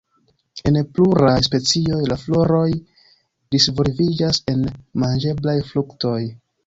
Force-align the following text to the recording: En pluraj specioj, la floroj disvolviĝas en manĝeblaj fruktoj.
En 0.69 0.77
pluraj 0.93 1.33
specioj, 1.47 1.99
la 2.11 2.17
floroj 2.21 2.65
disvolviĝas 3.57 4.41
en 4.55 4.65
manĝeblaj 5.05 5.57
fruktoj. 5.69 6.19